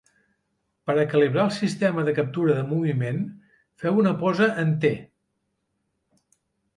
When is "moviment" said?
2.69-3.19